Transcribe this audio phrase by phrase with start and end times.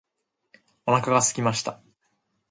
[0.87, 1.79] お腹がすきました。